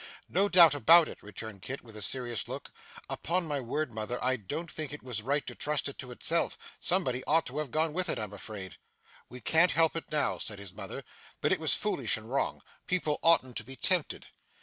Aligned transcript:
'No 0.27 0.49
doubt 0.49 0.73
about 0.73 1.07
it,' 1.07 1.21
returned 1.21 1.61
Kit, 1.61 1.83
with 1.83 1.95
a 1.95 2.01
serious 2.01 2.47
look; 2.47 2.71
'upon 3.07 3.45
my 3.45 3.59
word, 3.59 3.91
mother, 3.93 4.17
I 4.23 4.35
don't 4.35 4.71
think 4.71 4.91
it 4.91 5.03
was 5.03 5.21
right 5.21 5.45
to 5.45 5.53
trust 5.53 5.87
it 5.89 5.99
to 5.99 6.09
itself. 6.09 6.57
Somebody 6.79 7.23
ought 7.25 7.45
to 7.45 7.59
have 7.59 7.69
gone 7.69 7.93
with 7.93 8.09
it, 8.09 8.17
I'm 8.17 8.33
afraid.' 8.33 8.77
'We 9.29 9.41
can't 9.41 9.73
help 9.73 9.95
it 9.95 10.11
now,' 10.11 10.39
said 10.39 10.57
his 10.57 10.73
mother; 10.73 11.03
'but 11.39 11.51
it 11.51 11.59
was 11.59 11.75
foolish 11.75 12.17
and 12.17 12.31
wrong. 12.31 12.63
People 12.87 13.19
oughtn't 13.21 13.57
to 13.57 13.63
be 13.63 13.75
tempted. 13.75 14.25